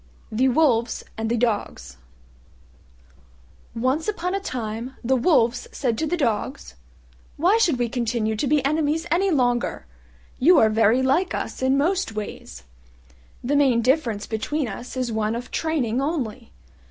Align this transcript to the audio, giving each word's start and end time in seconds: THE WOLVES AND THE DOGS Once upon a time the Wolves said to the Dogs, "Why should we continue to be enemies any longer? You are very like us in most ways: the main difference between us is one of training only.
THE 0.31 0.49
WOLVES 0.49 1.03
AND 1.15 1.29
THE 1.29 1.37
DOGS 1.37 1.97
Once 3.75 4.07
upon 4.07 4.33
a 4.33 4.39
time 4.39 4.95
the 5.03 5.15
Wolves 5.15 5.67
said 5.71 5.95
to 5.99 6.07
the 6.07 6.17
Dogs, 6.17 6.73
"Why 7.37 7.59
should 7.59 7.77
we 7.77 7.87
continue 7.87 8.35
to 8.35 8.47
be 8.47 8.65
enemies 8.65 9.05
any 9.11 9.29
longer? 9.29 9.85
You 10.39 10.57
are 10.57 10.71
very 10.71 11.03
like 11.03 11.35
us 11.35 11.61
in 11.61 11.77
most 11.77 12.13
ways: 12.13 12.63
the 13.43 13.55
main 13.55 13.83
difference 13.83 14.25
between 14.25 14.67
us 14.67 14.97
is 14.97 15.11
one 15.11 15.35
of 15.35 15.51
training 15.51 16.01
only. 16.01 16.51